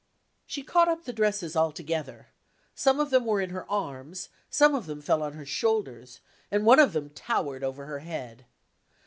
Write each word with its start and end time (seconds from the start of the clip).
She 0.47 0.63
caught 0.63 0.87
up 0.87 1.05
the 1.05 1.13
dresses 1.13 1.55
all 1.55 1.71
together; 1.71 2.29
some 2.73 2.99
of 2.99 3.11
them 3.11 3.23
were 3.23 3.39
in 3.39 3.51
her 3.51 3.69
arms, 3.71 4.29
some 4.49 4.73
of 4.73 4.87
them 4.87 4.99
fell 4.99 5.21
on 5.21 5.33
her 5.33 5.45
shoulders, 5.45 6.21
and 6.49 6.65
one 6.65 6.79
of 6.79 6.93
them 6.93 7.11
towered 7.11 7.63
over 7.63 7.85
her 7.85 7.99
head. 7.99 8.45